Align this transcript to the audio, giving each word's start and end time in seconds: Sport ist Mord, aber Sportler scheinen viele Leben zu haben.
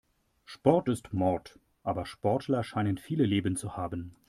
Sport 0.45 0.89
ist 0.89 1.13
Mord, 1.13 1.59
aber 1.83 2.07
Sportler 2.07 2.63
scheinen 2.63 2.97
viele 2.97 3.23
Leben 3.23 3.55
zu 3.55 3.77
haben. 3.77 4.15